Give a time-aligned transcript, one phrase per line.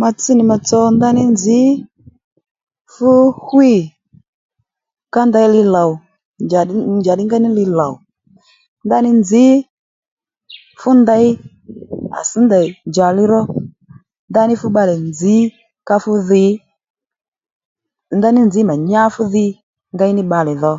[0.00, 1.60] Mà tss nì mà tsò ndaní nzǐ
[2.92, 3.10] fú
[3.44, 3.74] hwî
[5.14, 5.90] ka ndeyli lòw
[6.44, 7.94] njàddí njàddí ngéy ní li lòw
[8.86, 9.44] ndaní nzǐ
[10.80, 11.26] fú nděy
[12.18, 13.40] à sś ndèy njàli ró
[14.30, 15.36] ndaní fú bbalè nzǐ
[15.88, 16.44] ká fú dhi
[18.18, 19.46] ndaní nzǐ mà nyá fú dhi
[19.96, 20.74] ngéy ní bbalè dho